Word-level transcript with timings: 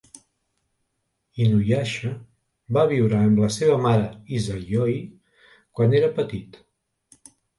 Inuyasha 1.43 2.09
va 2.77 2.85
viure 2.93 3.19
amb 3.27 3.41
la 3.43 3.51
seva 3.57 3.77
mare 3.85 4.07
Izayoi 4.39 4.97
quan 5.81 5.97
era 6.01 6.09
petit. 6.19 6.59